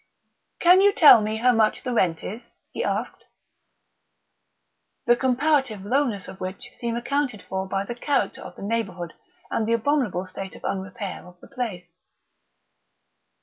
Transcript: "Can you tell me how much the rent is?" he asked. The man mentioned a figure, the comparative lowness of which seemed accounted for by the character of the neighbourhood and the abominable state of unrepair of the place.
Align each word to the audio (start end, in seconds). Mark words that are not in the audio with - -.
"Can 0.59 0.81
you 0.81 0.91
tell 0.91 1.21
me 1.21 1.37
how 1.37 1.51
much 1.51 1.83
the 1.83 1.93
rent 1.93 2.23
is?" 2.23 2.41
he 2.71 2.83
asked. 2.83 3.25
The 5.05 5.11
man 5.13 5.13
mentioned 5.13 5.13
a 5.13 5.13
figure, 5.13 5.13
the 5.13 5.15
comparative 5.19 5.85
lowness 5.85 6.27
of 6.27 6.41
which 6.41 6.71
seemed 6.79 6.97
accounted 6.97 7.43
for 7.43 7.67
by 7.67 7.83
the 7.85 7.93
character 7.93 8.41
of 8.41 8.55
the 8.55 8.63
neighbourhood 8.63 9.13
and 9.51 9.67
the 9.67 9.73
abominable 9.73 10.25
state 10.25 10.55
of 10.55 10.65
unrepair 10.65 11.27
of 11.27 11.39
the 11.39 11.47
place. 11.47 11.97